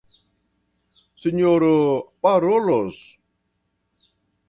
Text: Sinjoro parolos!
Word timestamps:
Sinjoro 1.21 1.75
parolos! 2.23 2.97